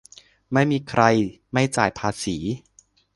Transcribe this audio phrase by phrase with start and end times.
[0.53, 1.01] -ไม่มีใคร
[1.53, 2.37] ไม่จ่ายภาษี